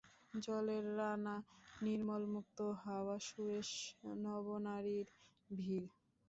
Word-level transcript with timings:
জলের 0.37 0.85
রানা, 0.97 1.35
নির্মল 1.81 2.23
মুক্ত 2.33 2.59
হাওয়া, 2.83 3.15
সুরেশ 3.27 3.69
নবনারীর 4.23 5.07
ভিড়। 5.49 5.87